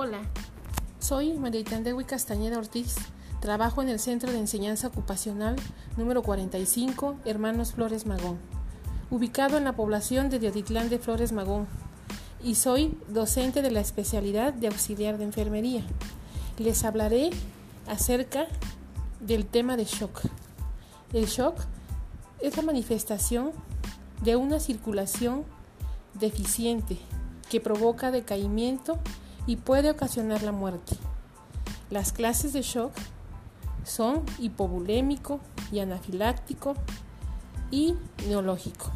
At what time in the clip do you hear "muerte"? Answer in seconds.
30.52-30.94